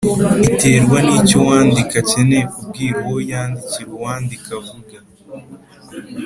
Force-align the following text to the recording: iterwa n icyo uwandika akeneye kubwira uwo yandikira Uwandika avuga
iterwa 0.49 0.97
n 1.05 1.09
icyo 1.17 1.35
uwandika 1.43 1.95
akeneye 2.03 2.43
kubwira 2.53 2.95
uwo 3.05 3.17
yandikira 3.29 3.91
Uwandika 3.97 4.49
avuga 4.59 4.95